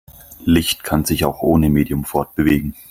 Licht 0.43 0.83
kann 0.83 1.05
sich 1.05 1.25
auch 1.25 1.43
ohne 1.43 1.69
Medium 1.69 2.05
fortbewegen. 2.05 2.73